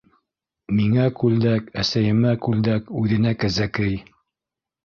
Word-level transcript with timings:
—Миңә 0.77 1.03
күлдәк, 1.19 1.69
әсәйемә 1.83 2.33
күлдәк, 2.47 2.91
үҙенә 3.03 3.35
кәзәкей... 3.45 3.95